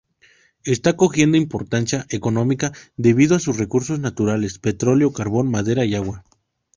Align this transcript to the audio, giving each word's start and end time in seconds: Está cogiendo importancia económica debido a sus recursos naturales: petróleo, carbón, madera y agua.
Está 0.63 0.93
cogiendo 0.97 1.37
importancia 1.37 2.07
económica 2.09 2.71
debido 2.97 3.35
a 3.35 3.39
sus 3.39 3.59
recursos 3.59 3.99
naturales: 3.99 4.57
petróleo, 4.57 5.13
carbón, 5.13 5.51
madera 5.51 5.85
y 5.85 5.93
agua. 5.93 6.23